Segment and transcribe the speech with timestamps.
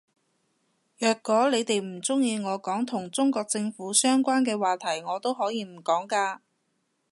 [0.97, 6.39] 若果你哋唔鍾意我講同中國政府相關嘅話題我都可以唔講嘅